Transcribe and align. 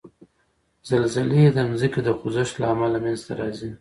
زلزلې 0.89 1.43
د 1.55 1.57
ځمکې 1.79 2.01
د 2.03 2.09
خوځښت 2.17 2.53
له 2.61 2.67
امله 2.73 2.97
منځته 3.03 3.31
راځي. 3.39 3.69